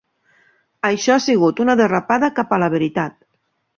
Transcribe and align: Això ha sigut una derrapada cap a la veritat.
Això 0.89 1.13
ha 1.17 1.21
sigut 1.25 1.63
una 1.67 1.75
derrapada 1.81 2.31
cap 2.41 2.57
a 2.59 2.63
la 2.65 2.71
veritat. 2.77 3.19